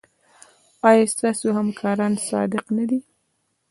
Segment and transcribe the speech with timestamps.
[0.89, 2.99] ایا ستاسو همکاران صادق نه دي؟